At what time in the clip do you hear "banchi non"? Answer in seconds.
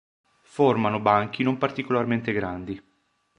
0.99-1.59